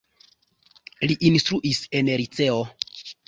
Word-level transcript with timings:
Li 1.11 1.17
instruis 1.29 1.83
en 2.01 2.11
liceo. 2.23 2.57